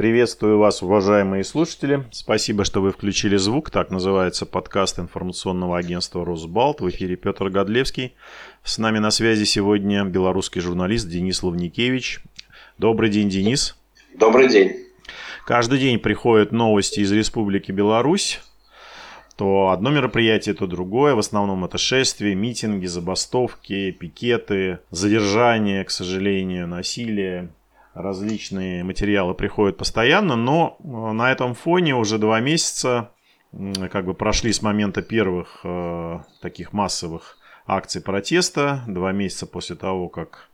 [0.00, 2.06] Приветствую вас, уважаемые слушатели.
[2.10, 3.68] Спасибо, что вы включили звук.
[3.68, 6.80] Так называется подкаст информационного агентства «Росбалт».
[6.80, 8.14] В эфире Петр Годлевский.
[8.64, 12.22] С нами на связи сегодня белорусский журналист Денис Лавникевич.
[12.78, 13.76] Добрый день, Денис.
[14.14, 14.86] Добрый день.
[15.44, 18.40] Каждый день приходят новости из Республики Беларусь.
[19.36, 21.14] То одно мероприятие, то другое.
[21.14, 27.50] В основном это шествия, митинги, забастовки, пикеты, задержания, к сожалению, насилие
[27.94, 33.10] различные материалы приходят постоянно, но э, на этом фоне уже два месяца
[33.90, 40.08] как бы прошли с момента первых э, таких массовых акций протеста, два месяца после того,
[40.08, 40.48] как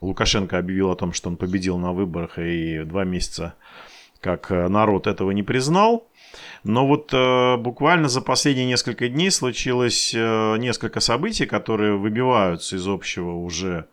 [0.00, 3.54] Лукашенко объявил о том, что он победил на выборах, и два месяца
[4.20, 6.08] как э, народ этого не признал.
[6.64, 12.86] Но вот э, буквально за последние несколько дней случилось э, несколько событий, которые выбиваются из
[12.88, 13.86] общего уже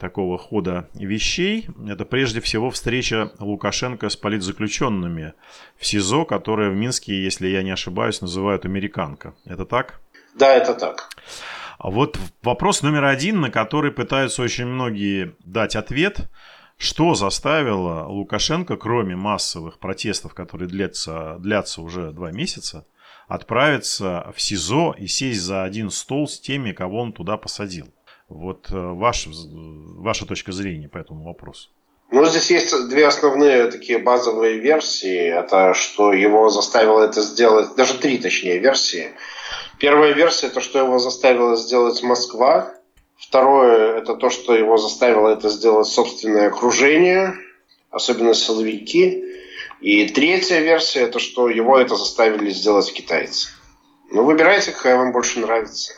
[0.00, 1.66] такого хода вещей.
[1.86, 5.34] Это прежде всего встреча Лукашенко с политзаключенными
[5.76, 9.34] в СИЗО, которое в Минске, если я не ошибаюсь, называют «Американка».
[9.44, 10.00] Это так?
[10.34, 11.10] Да, это так.
[11.78, 16.30] А вот вопрос номер один, на который пытаются очень многие дать ответ.
[16.76, 22.86] Что заставило Лукашенко, кроме массовых протестов, которые длятся, длятся уже два месяца,
[23.28, 27.86] отправиться в СИЗО и сесть за один стол с теми, кого он туда посадил?
[28.34, 31.70] Вот э, ваш, ваша точка зрения по этому вопросу.
[32.10, 35.32] Ну, здесь есть две основные такие базовые версии.
[35.32, 39.12] Это что его заставило это сделать, даже три точнее версии.
[39.78, 42.74] Первая версия это что его заставило сделать Москва.
[43.16, 47.34] Второе это то, что его заставило это сделать собственное окружение,
[47.90, 49.24] особенно силовики.
[49.80, 53.50] И третья версия это что его это заставили сделать китайцы.
[54.10, 55.94] Ну, выбирайте, какая вам больше нравится.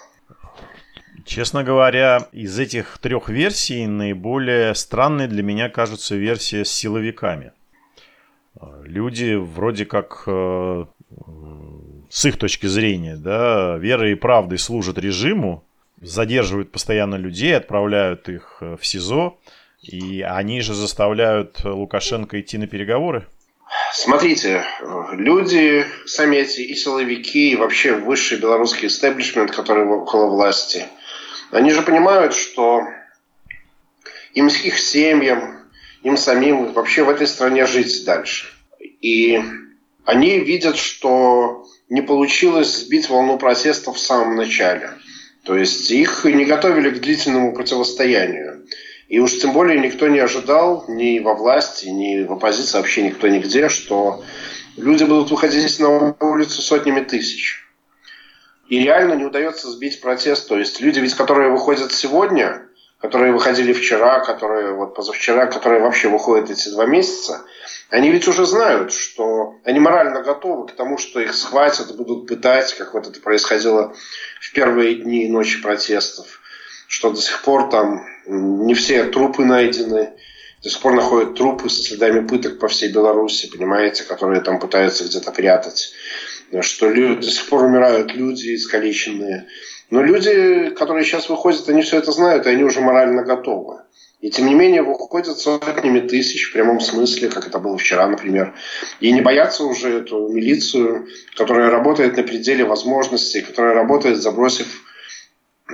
[1.26, 7.50] Честно говоря, из этих трех версий наиболее странной для меня кажется версия с силовиками.
[8.84, 10.84] Люди вроде как э,
[12.08, 15.64] с их точки зрения, да, верой и правдой служат режиму,
[16.00, 19.36] задерживают постоянно людей, отправляют их э, в СИЗО,
[19.82, 23.26] и они же заставляют Лукашенко идти на переговоры.
[23.92, 24.62] Смотрите,
[25.12, 30.86] люди, сами эти и силовики, и вообще высший белорусский истеблишмент, который около власти–
[31.56, 32.86] они же понимают, что
[34.34, 35.58] им их семьям,
[36.02, 38.46] им самим вообще в этой стране жить дальше.
[39.00, 39.42] И
[40.04, 44.90] они видят, что не получилось сбить волну протестов в самом начале.
[45.44, 48.66] То есть их не готовили к длительному противостоянию.
[49.08, 53.28] И уж тем более никто не ожидал ни во власти, ни в оппозиции, вообще никто
[53.28, 54.22] нигде, что
[54.76, 57.65] люди будут выходить на улицу сотнями тысяч.
[58.68, 60.48] И реально не удается сбить протест.
[60.48, 62.66] То есть люди, ведь которые выходят сегодня,
[63.00, 67.44] которые выходили вчера, которые вот позавчера, которые вообще выходят эти два месяца,
[67.90, 72.74] они ведь уже знают, что они морально готовы к тому, что их схватят, будут пытать,
[72.74, 73.94] как вот это происходило
[74.40, 76.40] в первые дни и ночи протестов,
[76.88, 80.14] что до сих пор там не все трупы найдены,
[80.64, 85.04] до сих пор находят трупы со следами пыток по всей Беларуси, понимаете, которые там пытаются
[85.04, 85.92] где-то прятать
[86.60, 89.46] что до сих пор умирают люди искалеченные.
[89.90, 93.80] Но люди, которые сейчас выходят, они все это знают, и они уже морально готовы.
[94.20, 98.54] И тем не менее выходят сотнями тысяч в прямом смысле, как это было вчера, например.
[98.98, 101.06] И не боятся уже эту милицию,
[101.36, 104.82] которая работает на пределе возможностей, которая работает, забросив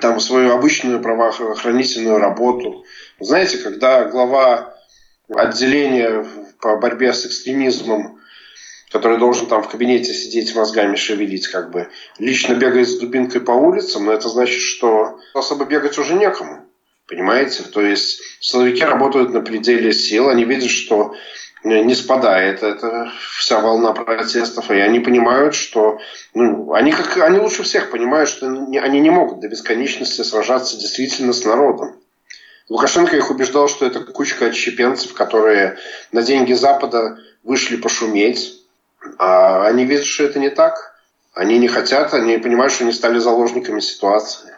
[0.01, 2.85] там свою обычную правоохранительную работу.
[3.21, 4.75] Знаете, когда глава
[5.29, 6.27] отделения
[6.61, 8.19] по борьбе с экстремизмом
[8.93, 11.89] который должен там в кабинете сидеть мозгами шевелить, как бы,
[12.19, 16.67] лично бегает с дубинкой по улицам, но это значит, что особо бегать уже некому.
[17.09, 17.63] Понимаете?
[17.65, 21.15] То есть силовики работают на пределе сил, они видят, что
[21.65, 25.99] э, не спадает эта вся волна протестов, и они понимают, что
[26.35, 31.33] ну, они, как, они лучше всех понимают, что они не могут до бесконечности сражаться действительно
[31.33, 31.97] с народом.
[32.69, 35.79] Лукашенко их убеждал, что это кучка отщепенцев, которые
[36.13, 38.62] на деньги Запада вышли пошуметь,
[39.19, 40.93] а они видят, что это не так.
[41.35, 44.51] Они не хотят, они понимают, что они стали заложниками ситуации.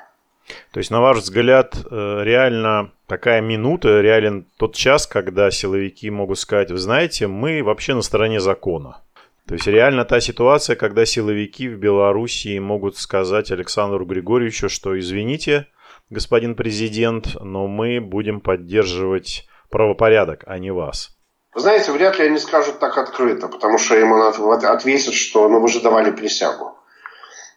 [0.73, 6.39] То есть, на ваш взгляд, э, реально такая минута, реален тот час, когда силовики могут
[6.39, 8.99] сказать, вы знаете, мы вообще на стороне закона.
[9.47, 15.69] То есть реально та ситуация, когда силовики в Белоруссии могут сказать Александру Григорьевичу, что извините,
[16.11, 21.14] господин президент, но мы будем поддерживать правопорядок, а не вас.
[21.55, 25.69] Вы знаете, вряд ли они скажут так открыто, потому что им ответят, что ну, вы
[25.69, 26.77] же давали присягу.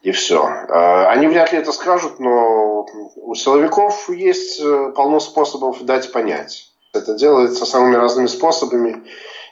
[0.03, 0.43] И все.
[0.45, 2.85] А, они вряд ли это скажут, но
[3.15, 6.71] у силовиков есть э, полно способов дать понять.
[6.93, 9.03] Это делается самыми разными способами.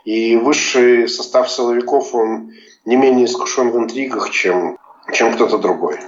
[0.05, 2.51] И высший состав силовиков, он
[2.85, 4.77] не менее искушен в интригах, чем,
[5.11, 5.99] чем кто-то другой.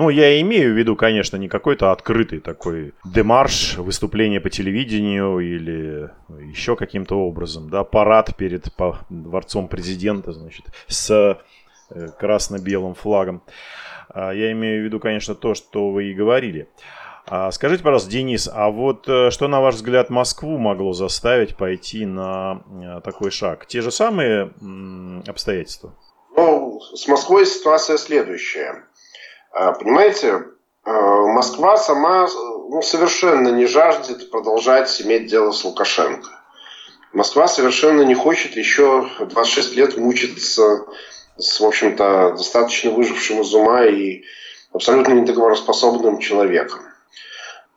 [0.00, 6.10] Ну, я имею в виду, конечно, не какой-то открытый такой демарш, выступление по телевидению или
[6.40, 8.68] еще каким-то образом, да, парад перед
[9.10, 11.10] дворцом президента, значит, с
[11.90, 13.42] э, красно-белым флагом.
[14.08, 16.70] А, я имею в виду, конечно, то, что вы и говорили.
[17.26, 22.06] А скажите, пожалуйста, Денис, а вот э, что, на ваш взгляд, Москву могло заставить пойти
[22.06, 23.66] на э, такой шаг?
[23.66, 24.50] Те же самые
[25.26, 25.94] обстоятельства?
[26.34, 28.86] Ну, с Москвой ситуация следующая.
[29.52, 30.44] А, понимаете,
[30.84, 30.92] а,
[31.26, 32.28] Москва сама
[32.68, 36.30] ну, совершенно не жаждет продолжать иметь дело с Лукашенко.
[37.12, 40.86] Москва совершенно не хочет еще 26 лет мучиться
[41.36, 44.22] с, в общем-то, достаточно выжившим из ума и
[44.72, 46.80] абсолютно недоговороспособным человеком.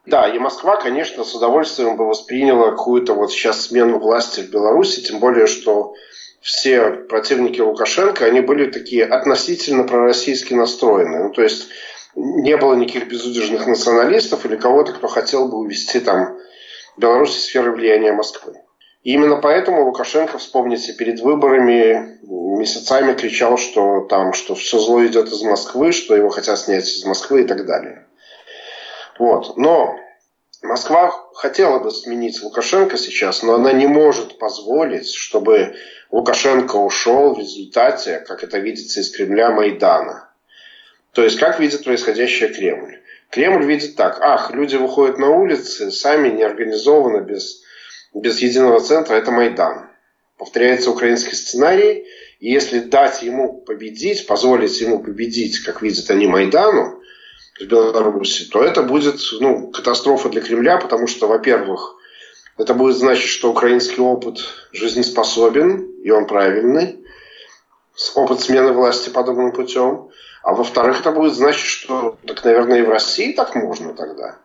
[0.05, 5.01] Да, и Москва, конечно, с удовольствием бы восприняла какую-то вот сейчас смену власти в Беларуси,
[5.01, 5.95] тем более, что
[6.43, 11.23] все противники Лукашенко, они были такие относительно пророссийски настроенные.
[11.23, 11.69] Ну, то есть
[12.15, 16.37] не было никаких безудержных националистов или кого-то, кто хотел бы увести там
[16.97, 18.55] Беларусь из сферы влияния Москвы.
[19.03, 22.19] И именно поэтому Лукашенко, вспомните, перед выборами
[22.57, 27.05] месяцами кричал, что там, что все зло идет из Москвы, что его хотят снять из
[27.05, 28.05] Москвы и так далее.
[29.17, 29.55] Вот.
[29.57, 29.95] Но
[30.63, 35.75] Москва хотела бы сменить Лукашенко сейчас, но она не может позволить, чтобы
[36.09, 40.29] Лукашенко ушел в результате, как это видится из Кремля, Майдана.
[41.11, 42.99] То есть, как видит происходящее Кремль?
[43.29, 47.61] Кремль видит так, ах, люди выходят на улицы, сами неорганизованно, без,
[48.13, 49.89] без единого центра, это Майдан.
[50.37, 52.07] Повторяется украинский сценарий,
[52.39, 57.02] и если дать ему победить, позволить ему победить, как видят они Майдану,
[57.59, 61.95] в Беларуси, то это будет ну, катастрофа для Кремля, потому что, во-первых,
[62.57, 64.39] это будет значить, что украинский опыт
[64.71, 67.03] жизнеспособен, и он правильный.
[68.15, 70.09] Опыт смены власти подобным путем.
[70.43, 74.37] А во-вторых, это будет значить, что, так, наверное, и в России так можно тогда.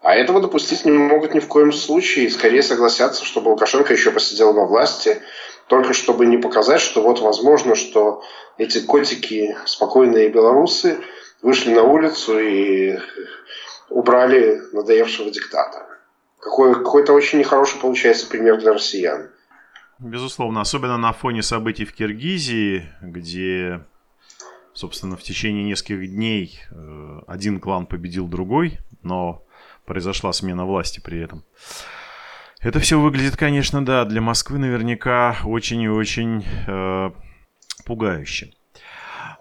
[0.00, 2.26] А этого допустить не могут ни в коем случае.
[2.26, 5.20] И скорее согласятся, чтобы Лукашенко еще посидел во власти,
[5.68, 8.22] только чтобы не показать, что вот возможно, что
[8.58, 10.98] эти котики, спокойные белорусы,
[11.42, 12.98] вышли на улицу и
[13.90, 15.86] убрали надоевшего диктатора.
[16.40, 19.30] Какой, какой-то очень нехороший получается пример для россиян.
[19.98, 23.84] Безусловно, особенно на фоне событий в Киргизии, где,
[24.72, 29.44] собственно, в течение нескольких дней э, один клан победил другой, но
[29.84, 31.44] произошла смена власти при этом.
[32.58, 37.10] Это все выглядит, конечно, да, для Москвы наверняка очень и очень э,
[37.84, 38.52] пугающе.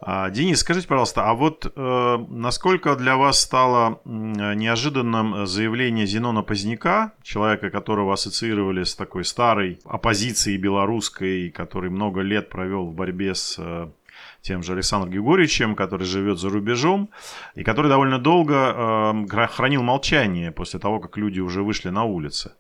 [0.04, 7.14] А, Денис, скажите, пожалуйста, а вот э, насколько для вас стало неожиданным заявление Зенона Поздняка,
[7.22, 13.58] человека, которого ассоциировали с такой старой оппозицией белорусской, который много лет провел в борьбе с
[13.60, 13.90] э,
[14.42, 17.12] тем же Александром Григорьевичем, который живет за рубежом,
[17.54, 22.54] и который довольно долго э, хранил молчание после того, как люди уже вышли на улицы.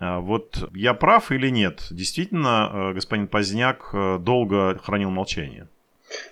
[0.00, 1.86] А, вот я прав или нет?
[1.90, 5.68] Действительно, э, господин Поздняк э, долго хранил молчание?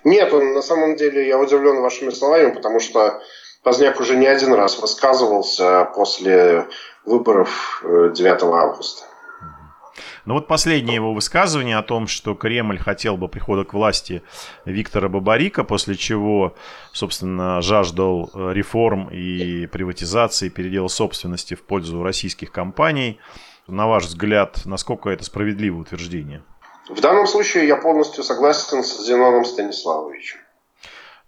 [0.04, 3.20] Нет, он, на самом деле я удивлен вашими словами, потому что
[3.62, 6.66] Поздняк уже не один раз высказывался после
[7.04, 9.04] выборов 9 э, августа.
[10.24, 14.22] Но вот последнее его высказывание о том, что Кремль хотел бы прихода к власти
[14.64, 16.54] Виктора Бабарика, после чего,
[16.92, 23.18] собственно, жаждал э, реформ и приватизации, передела собственности в пользу российских компаний.
[23.66, 26.42] На ваш взгляд, насколько это справедливое утверждение?
[26.90, 30.38] В данном случае я полностью согласен с Зеноном Станиславовичем.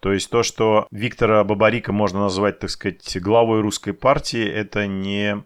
[0.00, 5.40] То есть то, что Виктора Бабарика можно назвать, так сказать, главой русской партии, это не,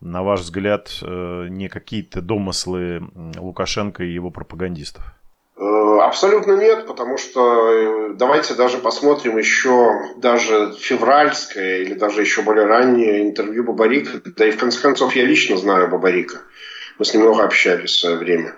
[0.00, 3.00] на ваш взгляд, э, не какие-то домыслы
[3.38, 5.02] Лукашенко и его пропагандистов?
[5.56, 12.42] Э, абсолютно нет, потому что э, давайте даже посмотрим еще даже февральское или даже еще
[12.42, 14.20] более раннее интервью Бабарика.
[14.36, 16.42] Да и в конце концов я лично знаю Бабарика.
[16.98, 18.54] Мы с ним много общались в свое время.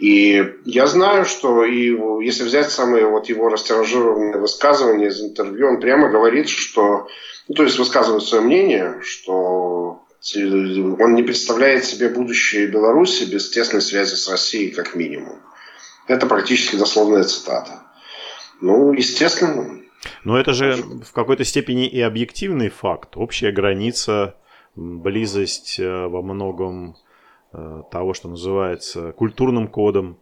[0.00, 5.78] И я знаю, что и если взять самые вот его растиражированные высказывания из интервью, он
[5.78, 7.06] прямо говорит, что,
[7.48, 10.00] ну, то есть высказывает свое мнение, что
[10.34, 15.38] он не представляет себе будущее Беларуси без тесной связи с Россией как минимум.
[16.08, 17.82] Это практически дословная цитата.
[18.62, 19.82] Ну, естественно.
[20.24, 23.18] Но это же в какой-то степени и объективный факт.
[23.18, 24.34] Общая граница,
[24.76, 26.96] близость э, во многом
[27.52, 30.18] того, что называется культурным кодом.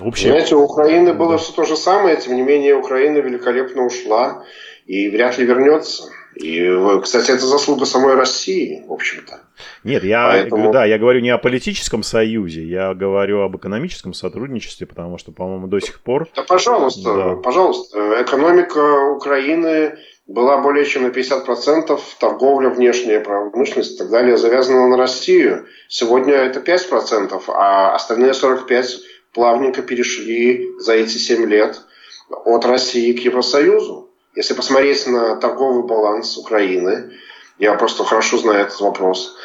[0.00, 0.30] Общее...
[0.30, 1.38] Знаете, у Украины было да.
[1.38, 4.44] все то же самое, тем не менее Украина великолепно ушла
[4.86, 6.04] и вряд ли вернется.
[6.36, 6.70] И,
[7.02, 9.40] кстати, это заслуга самой России, в общем-то.
[9.82, 10.72] Нет, я, Поэтому...
[10.72, 15.66] да, я говорю не о политическом союзе, я говорю об экономическом сотрудничестве, потому что, по-моему,
[15.66, 16.28] до сих пор...
[16.36, 17.36] Да, пожалуйста, да.
[17.36, 18.22] пожалуйста.
[18.22, 19.96] Экономика Украины
[20.30, 25.66] была более чем на 50%, торговля внешняя, промышленность и так далее завязана на Россию.
[25.88, 28.84] Сегодня это 5%, а остальные 45%
[29.34, 31.80] плавненько перешли за эти 7 лет
[32.28, 34.08] от России к Евросоюзу.
[34.36, 37.10] Если посмотреть на торговый баланс Украины,
[37.58, 39.36] я просто хорошо знаю этот вопрос,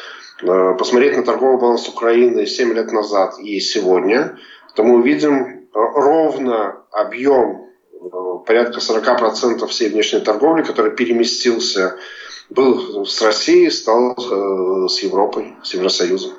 [0.42, 4.38] э, посмотреть на торговый баланс Украины 7 лет назад и сегодня,
[4.76, 7.65] то мы увидим ровно объем э,
[8.46, 11.96] порядка 40% всей внешней торговли, который переместился,
[12.50, 16.32] был с Россией, стал э, с Европой, с Евросоюзом.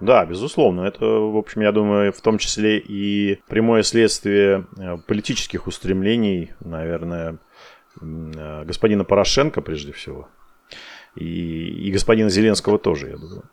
[0.00, 0.82] Да, безусловно.
[0.82, 4.66] Это, в общем, я думаю, в том числе и прямое следствие
[5.06, 7.38] политических устремлений, наверное,
[8.00, 10.28] Э, господина Порошенко, прежде всего,
[11.16, 13.44] и, и господина Зеленского тоже, я думаю.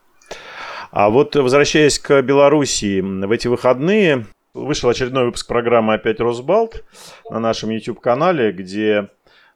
[0.91, 6.83] А вот возвращаясь к Белоруссии, в эти выходные вышел очередной выпуск программы «Опять Росбалт»
[7.29, 9.09] на нашем YouTube-канале, где,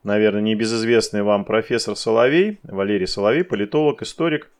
[0.04, 4.52] наверное, небезызвестный вам профессор Соловей, Валерий Соловей, политолог, историк,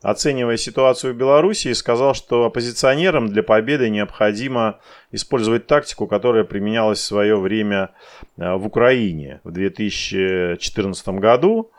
[0.00, 4.78] оценивая ситуацию в Беларуси, сказал, что оппозиционерам для победы необходимо
[5.10, 7.90] использовать тактику, которая применялась в свое время
[8.38, 11.72] э, в Украине в 2014 году,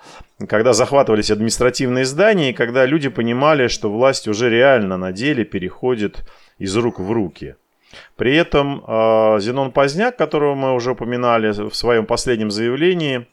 [0.50, 6.30] когда захватывались административные здания и когда люди понимали, что власть уже реально на деле переходит
[6.60, 7.56] из рук в руки.
[8.16, 13.28] При этом э, Зенон Поздняк, которого мы уже упоминали в своем последнем заявлении,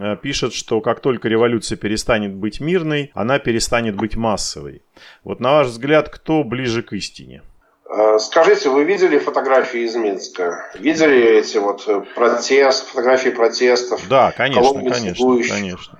[0.00, 4.82] Э, пишет, что как только революция перестанет быть мирной, она перестанет быть массовой.
[5.24, 7.42] Вот на ваш взгляд, кто ближе к истине?
[7.88, 10.70] Э, скажите, вы видели фотографии из Минска?
[10.78, 14.08] Видели эти вот э, протест, фотографии протестов?
[14.08, 15.98] Да, конечно, конечно, конечно.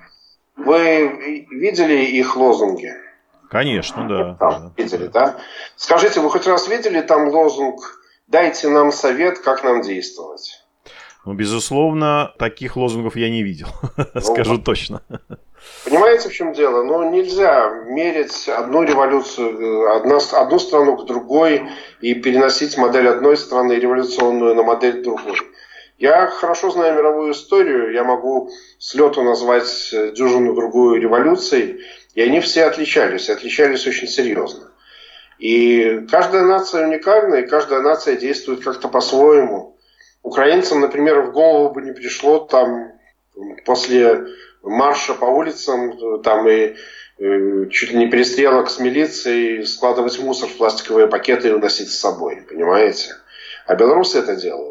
[0.55, 2.93] Вы видели их лозунги?
[3.51, 4.35] Конечно, да.
[4.39, 4.81] Там, да.
[4.81, 5.35] Видели, да?
[5.75, 10.63] Скажите, вы хоть раз видели там лозунг «Дайте нам совет, как нам действовать»?
[11.25, 13.67] Ну, безусловно, таких лозунгов я не видел,
[14.13, 15.01] ну, скажу точно.
[15.83, 16.83] Понимаете, в чем дело?
[16.83, 23.35] Ну, нельзя мерить одну революцию, э, одна, одну страну к другой и переносить модель одной
[23.35, 25.37] страны революционную на модель другой.
[26.01, 31.81] Я хорошо знаю мировую историю, я могу с лету назвать э, дюжину другую революций,
[32.13, 34.71] и они все отличались, отличались очень серьезно.
[35.39, 39.77] И каждая нация уникальна, и каждая нация действует как-то по-своему.
[40.21, 42.91] Украинцам, например, в голову бы не пришло там
[43.65, 44.27] после
[44.61, 46.75] марша по улицам там и
[47.17, 51.99] э, чуть ли не перестрелок с милицией складывать мусор в пластиковые пакеты и уносить с
[51.99, 53.15] собой, понимаете?
[53.65, 54.70] А белорусы это делают.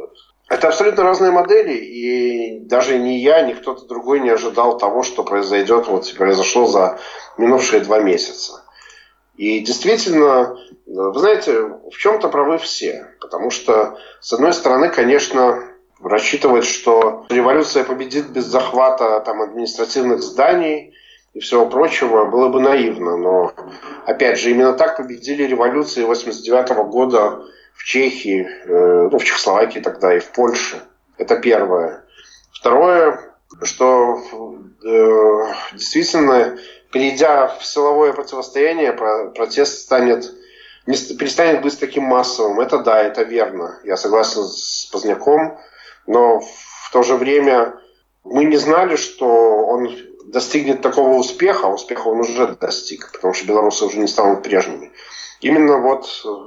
[0.50, 5.22] Это абсолютно разные модели, и даже ни я, ни кто-то другой не ожидал того, что
[5.22, 6.98] произойдет, вот произошло за
[7.38, 8.64] минувшие два месяца.
[9.36, 13.06] И действительно, вы знаете, в чем-то правы все.
[13.20, 15.62] Потому что, с одной стороны, конечно,
[16.02, 20.94] рассчитывать, что революция победит без захвата там, административных зданий
[21.32, 23.16] и всего прочего, было бы наивно.
[23.16, 23.52] Но,
[24.04, 27.40] опять же, именно так победили революции 89 года
[27.80, 30.82] в Чехии, э, ну, в Чехословакии тогда и в Польше.
[31.16, 32.04] Это первое.
[32.52, 33.20] Второе,
[33.62, 34.22] что
[34.84, 36.58] э, действительно
[36.92, 40.30] перейдя в силовое противостояние, протест станет
[40.86, 42.60] не перестанет быть таким массовым.
[42.60, 43.78] Это да, это верно.
[43.84, 45.58] Я согласен с Поздняком,
[46.06, 47.74] но в то же время
[48.24, 49.88] мы не знали, что он
[50.26, 54.90] достигнет такого успеха, успеха он уже достиг, потому что белорусы уже не станут прежними.
[55.40, 56.06] Именно вот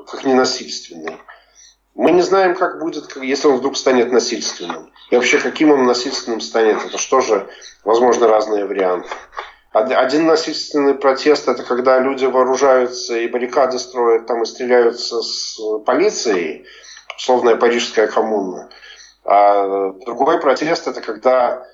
[0.10, 1.18] как ненасильственный.
[1.96, 4.92] Мы не знаем, как будет, если он вдруг станет насильственным.
[5.12, 6.84] И вообще, каким он насильственным станет.
[6.86, 7.48] Это что же,
[7.84, 9.10] возможно, разные варианты.
[9.72, 16.66] Один насильственный протест– это когда люди вооружаются и баррикады строят там и стреляются с полицией,
[17.18, 18.70] условная парижская коммуна.
[19.26, 21.66] А другой протест– это когда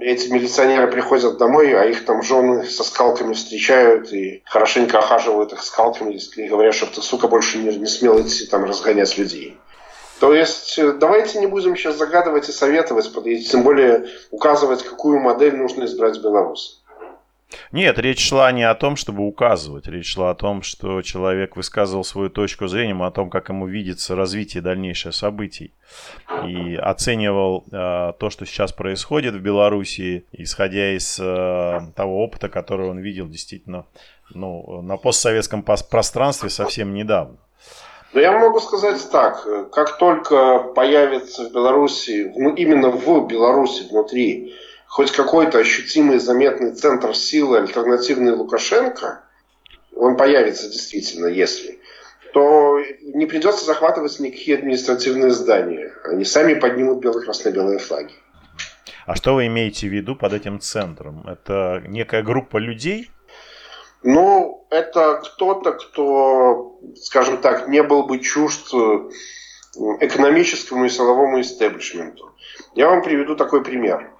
[0.00, 5.62] эти милиционеры приходят домой, а их там жены со скалками встречают и хорошенько охаживают их
[5.62, 9.58] скалками и говорят, чтобы ты, сука, больше не, не смел идти там разгонять людей.
[10.20, 13.10] То есть э, давайте не будем сейчас загадывать и советовать,
[13.48, 16.76] тем более указывать, какую модель нужно избрать в Беларуси.
[17.72, 19.86] Нет, речь шла не о том, чтобы указывать.
[19.86, 24.16] Речь шла о том, что человек высказывал свою точку зрения о том, как ему видится
[24.16, 25.72] развитие дальнейших событий.
[26.46, 32.88] И оценивал э, то, что сейчас происходит в Беларуси, исходя из э, того опыта, который
[32.88, 33.86] он видел действительно
[34.30, 37.36] ну, на постсоветском пространстве совсем недавно.
[38.12, 44.54] Но я могу сказать так, как только появится в Беларуси, ну, именно в Беларуси внутри
[44.94, 49.24] хоть какой-то ощутимый, заметный центр силы, альтернативный Лукашенко,
[49.96, 51.80] он появится действительно, если,
[52.32, 55.92] то не придется захватывать никакие административные здания.
[56.04, 58.14] Они сами поднимут бело-красно-белые флаги.
[59.04, 61.26] А что вы имеете в виду под этим центром?
[61.26, 63.10] Это некая группа людей?
[64.04, 68.72] Ну, это кто-то, кто, скажем так, не был бы чужд
[69.98, 72.30] экономическому и силовому истеблишменту.
[72.76, 74.13] Я вам приведу такой пример.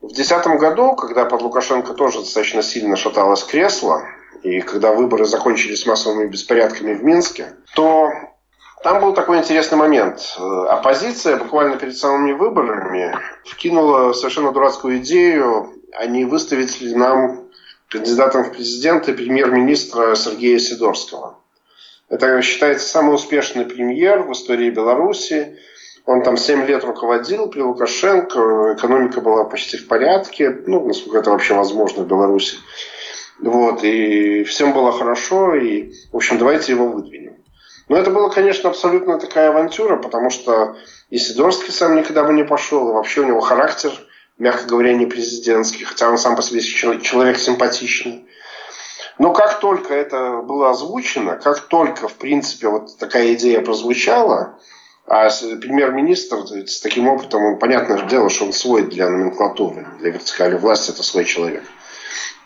[0.00, 4.02] В 2010 году, когда под Лукашенко тоже достаточно сильно шаталось кресло,
[4.42, 8.10] и когда выборы закончились массовыми беспорядками в Минске, то
[8.82, 10.36] там был такой интересный момент.
[10.38, 13.14] Оппозиция буквально перед самыми выборами
[13.44, 17.50] вкинула совершенно дурацкую идею, а не выставить ли нам
[17.90, 21.36] кандидатом в президенты премьер-министра Сергея Сидорского.
[22.08, 25.58] Это считается самый успешный премьер в истории Беларуси.
[26.06, 31.30] Он там 7 лет руководил при Лукашенко, экономика была почти в порядке, ну, насколько это
[31.30, 32.56] вообще возможно в Беларуси.
[33.38, 37.36] Вот, и всем было хорошо, и, в общем, давайте его выдвинем.
[37.88, 40.76] Но это было, конечно, абсолютно такая авантюра, потому что
[41.10, 43.92] и Сидорский сам никогда бы не пошел, и вообще у него характер,
[44.38, 48.26] мягко говоря, не президентский, хотя он сам по себе человек симпатичный.
[49.18, 54.58] Но как только это было озвучено, как только, в принципе, вот такая идея прозвучала,
[55.10, 55.28] а
[55.60, 60.92] премьер-министр с таким опытом, он, понятное дело, что он свой для номенклатуры, для вертикали власти,
[60.92, 61.64] это свой человек.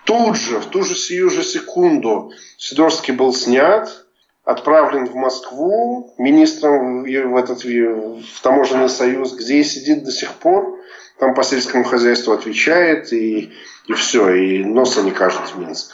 [0.04, 4.06] Тут же, в ту же сию же секунду Сидорский был снят,
[4.44, 10.80] отправлен в Москву министром в, этот, в таможенный союз, где и сидит до сих пор,
[11.18, 13.52] там по сельскому хозяйству отвечает, и,
[13.88, 15.92] и все, и носа не кажет в Минск.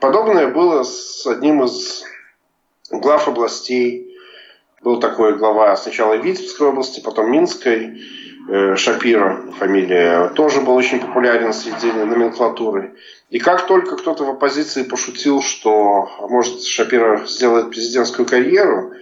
[0.00, 2.04] Подобное было с одним из
[2.90, 4.07] глав областей.
[4.80, 8.00] Был такой глава сначала Витебской области, потом Минской,
[8.48, 12.94] э, Шапира фамилия, тоже был очень популярен среди номенклатуры.
[13.28, 18.92] И как только кто-то в оппозиции пошутил, что а может Шапира сделает президентскую карьеру,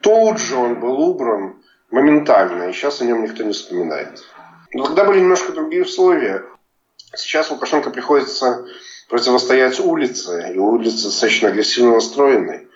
[0.00, 1.56] тут же он был убран
[1.90, 4.22] моментально, и сейчас о нем никто не вспоминает.
[4.74, 6.44] Но тогда были немножко другие условия.
[7.14, 8.66] Сейчас Лукашенко приходится
[9.08, 12.68] противостоять улице, и улица достаточно агрессивно настроенной.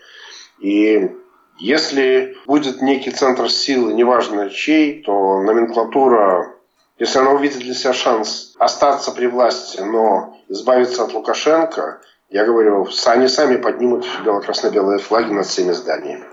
[0.61, 1.11] И
[1.58, 6.54] если будет некий центр силы, неважно чей, то номенклатура,
[6.98, 12.88] если она увидит для себя шанс остаться при власти, но избавиться от Лукашенко, я говорю,
[13.06, 16.24] они сами поднимут бело-красно-белые флаги над всеми зданиями.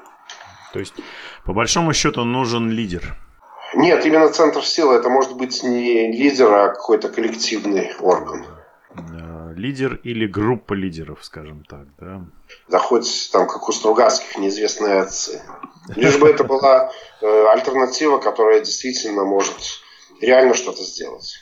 [0.73, 0.93] То есть,
[1.45, 3.15] по большому счету, нужен лидер.
[3.73, 8.45] Нет, именно центр силы это может быть не лидер, а какой-то коллективный орган.
[9.57, 12.25] Лидер или группа лидеров, скажем так, да?
[12.69, 15.41] Да хоть там, как у Стругацких, неизвестные отцы.
[15.95, 16.91] Лишь бы это была
[17.21, 19.55] э, альтернатива, которая действительно может
[20.21, 21.35] реально что-то сделать.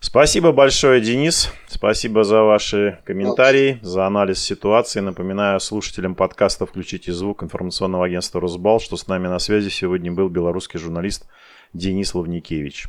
[0.00, 1.50] Спасибо большое, Денис.
[1.68, 5.00] Спасибо за ваши комментарии, за анализ ситуации.
[5.00, 10.28] Напоминаю слушателям подкаста «Включите звук» информационного агентства «Росбал», что с нами на связи сегодня был
[10.28, 11.26] белорусский журналист
[11.72, 12.88] Денис Лавникевич.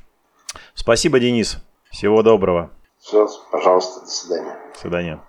[0.74, 1.58] Спасибо, Денис.
[1.92, 2.72] Всего доброго.
[3.04, 4.58] Все, пожалуйста, до свидания.
[4.74, 5.20] До свидания.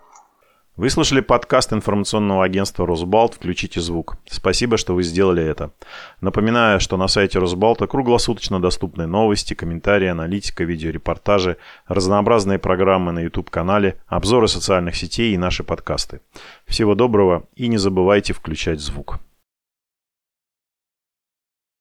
[0.77, 3.35] Вы слушали подкаст информационного агентства «Росбалт.
[3.35, 4.17] Включите звук».
[4.27, 5.73] Спасибо, что вы сделали это.
[6.21, 11.57] Напоминаю, что на сайте Росбалта круглосуточно доступны новости, комментарии, аналитика, видеорепортажи,
[11.89, 16.21] разнообразные программы на YouTube-канале, обзоры социальных сетей и наши подкасты.
[16.67, 19.19] Всего доброго и не забывайте включать звук.